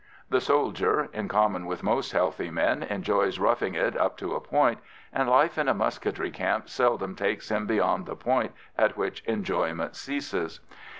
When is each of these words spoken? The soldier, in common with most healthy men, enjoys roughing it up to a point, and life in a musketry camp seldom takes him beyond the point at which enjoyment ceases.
The 0.31 0.41
soldier, 0.41 1.09
in 1.13 1.27
common 1.27 1.67
with 1.67 1.83
most 1.83 2.11
healthy 2.11 2.49
men, 2.49 2.81
enjoys 2.81 3.37
roughing 3.37 3.75
it 3.75 3.95
up 3.95 4.17
to 4.17 4.33
a 4.33 4.39
point, 4.41 4.79
and 5.13 5.29
life 5.29 5.59
in 5.59 5.67
a 5.67 5.75
musketry 5.75 6.31
camp 6.31 6.69
seldom 6.69 7.13
takes 7.13 7.51
him 7.51 7.67
beyond 7.67 8.07
the 8.07 8.15
point 8.15 8.53
at 8.79 8.97
which 8.97 9.21
enjoyment 9.25 9.95
ceases. 9.95 10.59